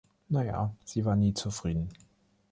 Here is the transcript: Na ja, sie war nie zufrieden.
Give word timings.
Na 0.31 0.41
ja, 0.43 0.73
sie 0.83 1.05
war 1.05 1.15
nie 1.15 1.35
zufrieden. 1.35 1.89